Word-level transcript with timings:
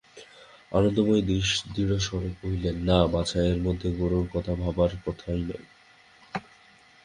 আনন্দময়ী 0.71 1.21
দৃঢ়স্বরে 1.75 2.29
কহিলেন, 2.39 2.75
না 2.89 2.99
বাছা, 3.07 3.39
এর 3.43 3.59
মধ্যে 3.61 3.87
গোরার 3.91 4.25
কথা 4.33 4.53
ভাববার 4.55 4.91
কথাই 5.05 5.41
নয়। 5.41 5.65